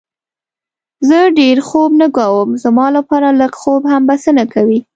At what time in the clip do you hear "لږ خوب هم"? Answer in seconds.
3.39-4.01